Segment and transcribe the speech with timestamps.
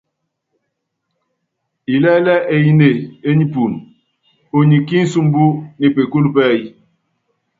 [1.93, 2.87] Ilɛ́lɛ́ eyíné
[3.27, 3.71] e nipun,
[4.57, 5.45] unyɛ ki nsumbú
[5.79, 6.61] ne pekul pɛɛy.